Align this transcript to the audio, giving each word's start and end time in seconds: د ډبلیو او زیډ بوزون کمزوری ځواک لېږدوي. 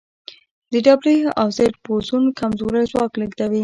د 0.71 0.73
ډبلیو 0.87 1.27
او 1.41 1.47
زیډ 1.57 1.73
بوزون 1.83 2.23
کمزوری 2.39 2.83
ځواک 2.91 3.11
لېږدوي. 3.19 3.59